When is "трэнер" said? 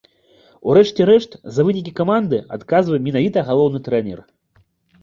3.91-4.19